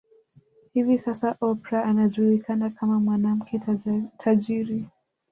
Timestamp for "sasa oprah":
0.97-1.83